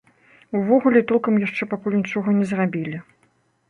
[0.59, 3.09] Увогуле, толкам яшчэ пакуль нічога не зрабілі.